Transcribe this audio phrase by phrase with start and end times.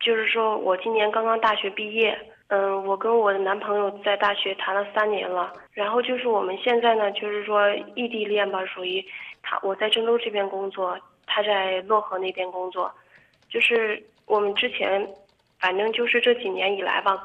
[0.00, 9.04] 就是说我今年刚刚大学毕业，嗯，我跟我的男朋友在大学谈了三年了，然后就是我们现在呢，就是说异地恋吧，属于
[9.42, 12.90] 他我在郑州这边工作，他在漯河那边工作，
[13.50, 15.06] 就是我们之前，
[15.58, 17.22] 反正就是这几年以来吧，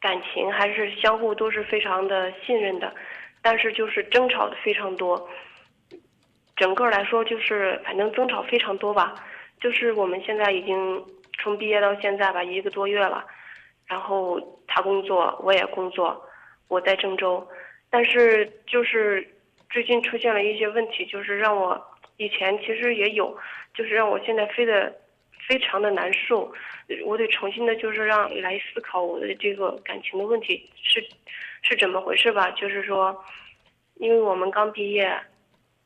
[0.00, 2.90] 感情还是相互都是非常的信任的，
[3.42, 5.28] 但是就是争吵的非常多，
[6.56, 9.14] 整个来说就是反正争吵非常多吧，
[9.60, 11.04] 就是我们现在已经。
[11.38, 13.24] 从毕业到现在吧，一个多月了，
[13.86, 16.20] 然后他工作，我也工作，
[16.68, 17.46] 我在郑州，
[17.88, 19.26] 但是就是
[19.70, 21.80] 最近出现了一些问题，就是让我
[22.16, 23.36] 以前其实也有，
[23.72, 24.92] 就是让我现在非得
[25.46, 26.52] 非常的难受，
[27.04, 31.02] 我得重新的，就是让来思考我的这个感情的问题是
[31.62, 32.50] 是怎么回事吧？
[32.50, 33.24] 就是说，
[33.94, 35.16] 因为我们刚毕业，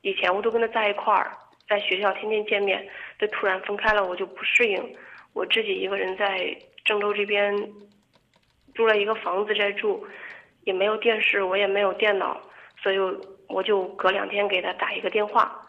[0.01, 1.31] 以前我都跟他在一块儿，
[1.69, 4.97] 在学校天天见面，他突然分开了，我就不适应。
[5.33, 7.57] 我自己一个人在郑州这边
[8.75, 10.07] 租了一个房子在住，
[10.65, 12.41] 也没有电视，我也没有电脑，
[12.83, 12.99] 所以
[13.49, 15.61] 我就隔两天给他打一个电话，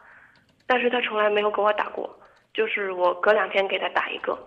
[0.68, 2.10] 但是他从来没有给我打过，
[2.54, 4.38] 就是我隔两天给他打一个，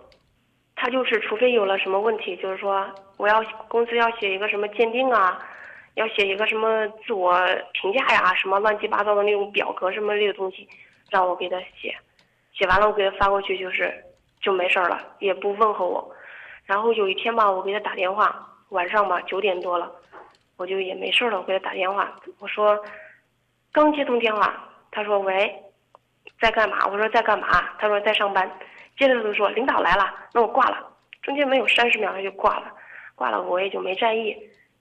[0.75, 2.87] 他就是除非有了什么问题，就是说
[3.17, 5.43] 我要公司要写一个什么鉴定啊，
[5.95, 7.39] 要写一个什么自我
[7.73, 10.67] 评价呀，什么乱七八糟的那种表格什么这个东西，
[11.09, 11.95] 让我给他写，
[12.53, 14.03] 写完了我给他发过去就是。
[14.41, 16.15] 就没事了，也不问候我。
[16.65, 19.91] 然后有一天吧，我给他打电话，晚上吧九点多了，
[20.57, 22.77] 我就也没事了，我给他打电话，我说
[23.71, 24.53] 刚接通电话，
[24.91, 25.53] 他说喂，
[26.39, 26.85] 在干嘛？
[26.87, 27.47] 我说在干嘛？
[27.79, 28.49] 他说在上班。
[28.97, 30.83] 接着他就说领导来了，那我挂了。
[31.21, 32.73] 中间没有三十秒他就挂了，
[33.13, 34.35] 挂了我也就没在意。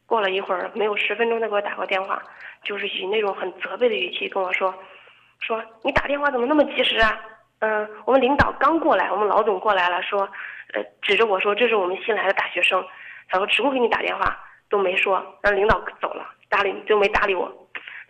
[0.06, 2.22] 过了一会儿，没有十分钟他给我打个电话，
[2.62, 4.74] 就是以那种很责备的语气跟我说，
[5.40, 7.20] 说你打电话怎么那么及时啊？
[7.60, 10.28] 嗯，我们领导刚过来，我们老总过来了，说，
[10.74, 12.84] 呃，指着我说这是我们新来的大学生，
[13.28, 17.50] 他说只顾给你打电话，都没说让领导走了，搭理就没搭理我，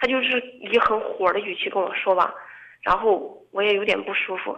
[0.00, 2.34] 他就是以很火的语气跟我说吧，
[2.82, 4.56] 然后我也有点不舒服，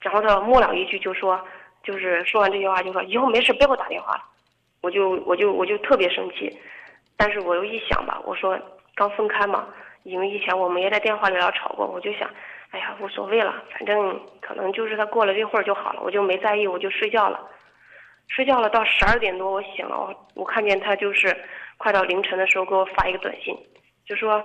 [0.00, 1.42] 然后他末了一句就说，
[1.82, 4.22] 就是说完这句话就说以后没事别给我打电话了，
[4.82, 6.54] 我就我就我就特别生气，
[7.16, 8.60] 但是我又一想吧，我说
[8.94, 9.66] 刚分开嘛，
[10.02, 12.28] 因为以前我们也在电话里老吵过，我就想。
[12.70, 17.48] 哎呀，无所谓了，反正可能就是他过了这会儿就好了，我就没在意，我就睡觉了。
[18.28, 21.34] 睡觉了，到十二点多我醒了，我我看见他就是
[21.76, 23.56] 快到凌晨的时候给我发一个短信，
[24.04, 24.42] 就说，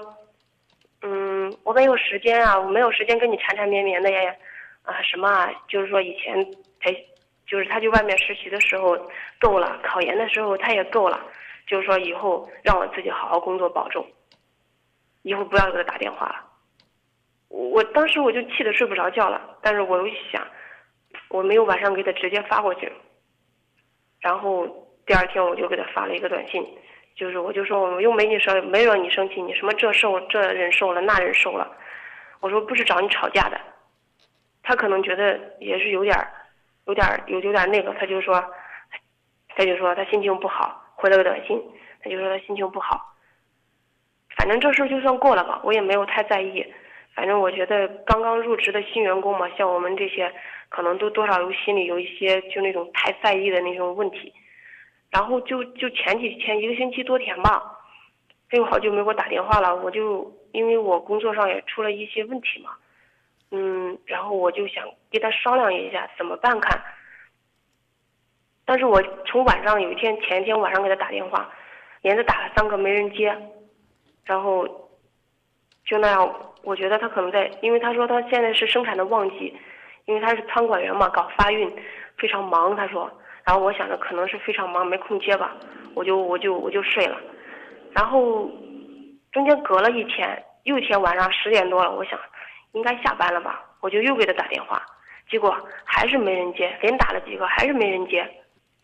[1.01, 4.35] 嗯，我没有时间啊，我没有时间跟你缠缠绵绵的呀，
[4.83, 6.45] 啊什么啊，就是说以前
[6.79, 6.93] 陪
[7.47, 8.95] 就是他去外面实习的时候
[9.39, 11.19] 够了，考研的时候他也够了，
[11.65, 14.05] 就是说以后让我自己好好工作保重，
[15.23, 16.50] 以后不要给他打电话了。
[17.51, 20.41] 我当时我就气得睡不着觉了，但是我又想，
[21.29, 22.91] 我没有晚上给他直接发过去。
[24.21, 24.65] 然后
[25.05, 26.65] 第二天我就给他发了一个短信，
[27.13, 31.69] 就是我就说我又没你生没惹你生气，你什么这受这人受了那人受了，
[32.39, 33.59] 我说不是找你吵架的。
[34.63, 36.31] 他可能觉得也是有点儿，
[36.85, 38.41] 有点儿有有点那个，他就说，
[39.55, 41.61] 他就说他心情不好，回了个短信，
[42.01, 43.13] 他就说他心情不好。
[44.37, 46.65] 反正这事就算过了吧，我也没有太在意。
[47.13, 50.33] 反正我觉得刚刚入职的新员工嘛，像我们这些，
[50.69, 54.33] 可能都多少有心里有一些就那种太在意的那种问题。
[55.09, 57.77] 然后就就前几天一个星期多天吧，
[58.49, 59.75] 他又好久没给我打电话了。
[59.75, 62.71] 我就因为我工作上也出了一些问题嘛，
[63.51, 66.81] 嗯，然后我就想跟他商量一下怎么办看。
[68.63, 71.53] 但是我从晚上有一天前一天晚上给他打电话，
[72.03, 73.35] 连着打了三个没人接，
[74.23, 74.65] 然后
[75.83, 76.47] 就那样。
[76.63, 79.55] 我觉得他可能在，因为他说他现在是生产的旺季，
[80.05, 81.71] 因为他是仓管员嘛，搞发运，
[82.17, 82.75] 非常忙。
[82.75, 83.11] 他说，
[83.43, 85.55] 然后我想着可能是非常忙，没空接吧，
[85.95, 87.17] 我就我就我就睡了。
[87.93, 88.49] 然后
[89.31, 92.19] 中间隔了一天，又一天晚上十点多了，我想
[92.73, 94.81] 应该下班了吧，我就又给他打电话，
[95.29, 98.25] 结果还是没人接，连打了几个还是没人接，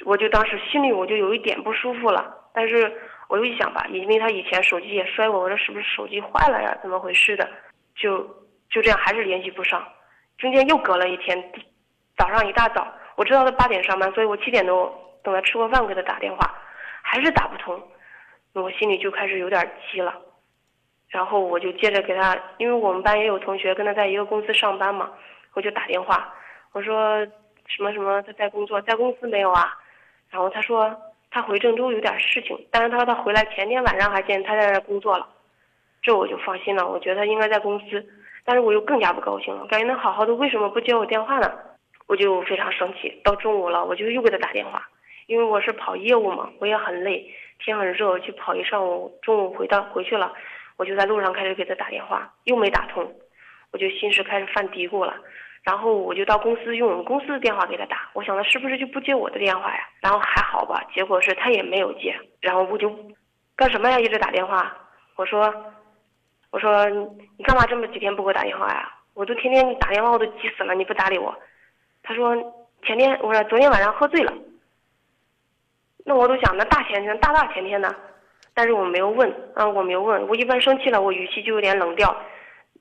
[0.04, 2.92] 我就当时心里我就有一点不舒服了，但是
[3.28, 6.78] 我又一想吧，因为他以前手机也摔过，我说是不是手机坏了呀？
[6.82, 7.50] 怎么回事的？
[7.96, 8.20] 就
[8.70, 9.86] 就这样还是联系不上，
[10.38, 11.52] 中间又隔了一天，
[12.18, 14.94] 早上一大早，我知道他八点上班，所以我七点多
[15.24, 16.56] 等他吃过饭给他打电话，
[17.02, 17.82] 还是打不通，
[18.54, 20.16] 我心里就开始有点急了，
[21.10, 25.12] 然后我就接着给他，因为我们班也有同学跟他在一个公司上班嘛，
[25.54, 26.34] 我就打电话，
[26.72, 27.26] 我说
[27.66, 29.74] 什么什么他在工作，在公司没有啊？
[30.30, 30.96] 然后他说
[31.38, 35.30] 他回郑州有点事情，但是他说他回来前天晚上还见他在那工作了。
[36.02, 38.04] 这我就放心了，我觉得他应该在公司，
[38.44, 41.54] 但是我又更加不高兴了，感觉他好好的为什么不接我电话呢？
[42.08, 43.22] 我就非常生气。
[43.24, 44.82] 到中午了，我就又给他打电话，
[45.28, 50.34] 因为我是跑业务嘛，我也很累，天很热，去跑一上午，中午回到回去了，
[50.78, 53.14] 我就在路上开始给他打电话，又没打通，
[53.72, 55.14] 我就心事开始犯嘀咕了。
[55.68, 59.82] 然后我就到公司用我们公司的电话给他打，我想他是不是就不接我的电话呀？
[60.00, 62.18] 然后还好吧，结果是他也没有接。
[62.40, 62.90] 然后我就
[63.54, 64.00] 干什么呀？
[64.00, 64.74] 一直打电话。
[65.18, 65.54] 我说，
[66.52, 68.90] 我说你干嘛这么几天不给我打电话呀？
[69.14, 71.38] 我都天天打电话，我都急死了，你不搭理我。
[72.02, 72.34] 他说
[72.84, 74.34] 前天我说昨天晚上喝醉了。
[76.06, 77.94] 那我都想那大前天大大前天呢，
[78.54, 80.26] 但是我没有问，嗯，我没有问。
[80.30, 82.16] 我一般生气了，我语气就有点冷调。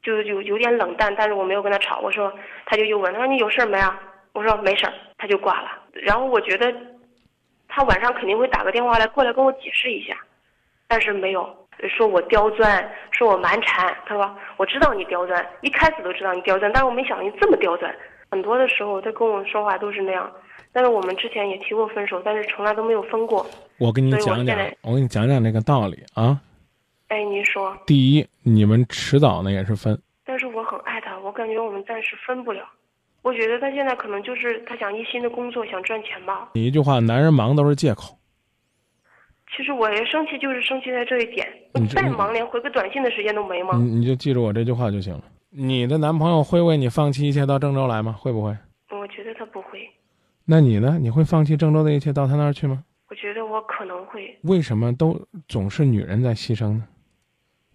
[0.02, 1.98] 就有有点冷淡，但是我没有跟他吵。
[2.00, 2.32] 我说，
[2.64, 4.00] 他就又问，他说你有事没啊？
[4.32, 5.70] 我说没事儿，他就挂了。
[5.92, 6.72] 然后我觉得，
[7.68, 10.14] 他晚上肯定会打个电话来过来跟我解释一下，
[10.86, 11.48] 但是没有
[11.88, 13.96] 说我刁钻，说我蛮缠。
[14.06, 17.94] 他说我知道你刁钻，一开始都知道你刁钻，但是我没想到你这么刁钻。
[18.30, 20.30] 很多的时候他跟我说话都是那样，
[20.72, 23.46] 但是我们之前也提过分手，但是从来都没有分过。
[23.78, 26.38] 我跟你讲讲，我跟你讲讲那个道理啊。
[27.08, 27.76] 哎，您说。
[27.86, 29.96] 第一，你们迟早呢也是分。
[30.24, 32.62] 但是我很爱他，我感觉我们暂时分不了。
[33.22, 36.50] 我觉得他现在可能就是他想一心的工作，想赚钱吧。
[36.54, 38.18] 你一句话，男人忙都是借口。
[39.56, 41.46] 其实我也生气，就是生气在这一点。
[41.74, 43.78] 你再忙，连回个短信的时间都没吗？
[43.78, 45.22] 你你就记住我这句话就行了。
[45.50, 48.12] 你的男朋友会为你放弃一切到郑州来吗？
[48.12, 48.50] 会不会？
[48.90, 49.88] 我觉得他不会。
[50.44, 50.98] 那你呢？
[51.00, 52.82] 你会放弃郑州的一切到他那儿去吗？
[53.08, 54.36] 我觉得我可能会。
[54.42, 56.84] 为什么都总是女人在牺牲呢？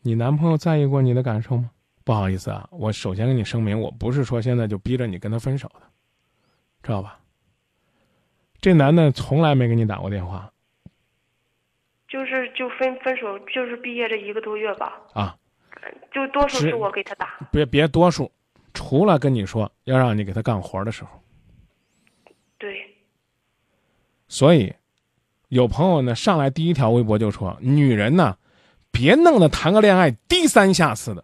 [0.01, 1.69] 你男朋友在意过你的感受吗？
[2.03, 5.81] 不好意思啊，我首先跟你声明，我不是说现在就逼着你跟他分手的，
[6.81, 7.19] 知道吧？
[8.59, 10.51] 这男的从来没给你打过电话，
[12.07, 15.00] 就是就分分手，就是毕业这一个多月吧。
[15.13, 15.38] 啊，
[16.12, 17.38] 就多数是我给他打。
[17.51, 18.31] 别别多数，
[18.74, 21.09] 除了跟你说要让你给他干活的时候。
[22.57, 22.98] 对。
[24.27, 24.74] 所以，
[25.50, 28.36] 有朋友呢上来第一条微博就说：“女人呢。”
[28.92, 31.24] 别弄得谈个恋爱低三下四的。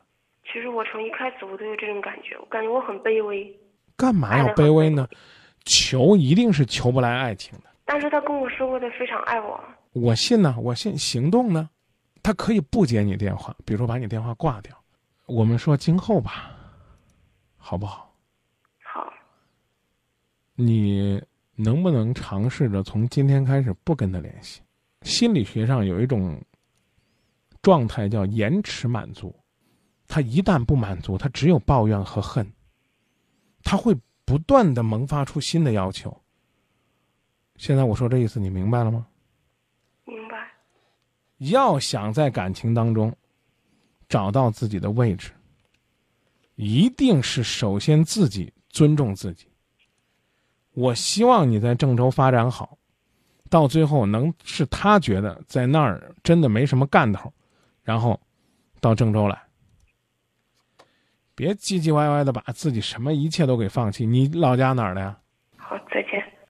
[0.52, 3.56] 其实我从一开始我都有这种感觉，我感觉我很卑微。
[3.96, 5.08] 干嘛要卑微呢？
[5.66, 7.66] 求一定是求不来爱情的。
[7.86, 9.62] 但是他跟我说过他非常爱我。
[9.94, 10.98] 我信呢，我信。
[10.98, 11.70] 行动呢？
[12.24, 14.76] 他可以不接你电话，比如说把你电话挂掉。
[15.26, 16.52] 我们说今后吧，
[17.58, 18.14] 好不好？
[18.84, 19.14] 好。
[20.56, 21.22] 你
[21.56, 24.62] 能不能尝试着从今天开始不跟他联系？
[25.02, 26.42] 心理学上有一种。
[27.68, 29.36] 状态叫延迟满足，
[30.08, 32.50] 他一旦不满足，他只有抱怨和恨，
[33.62, 33.94] 他会
[34.24, 36.18] 不断的萌发出新的要求。
[37.58, 39.06] 现在我说这意思，你明白了吗？
[40.06, 40.50] 明白。
[41.40, 43.14] 要想在感情当中
[44.08, 45.32] 找到自己的位置，
[46.56, 49.46] 一定是首先自己尊重自己。
[50.72, 52.78] 我希望你在郑州发展好，
[53.50, 57.30] 到最后能是他觉得在那儿真的没什么干头。
[57.88, 58.20] 然后，
[58.82, 59.44] 到郑州来，
[61.34, 64.06] 别唧唧歪歪的把自己什么一切都给放弃。
[64.06, 65.18] 你老家哪儿的呀？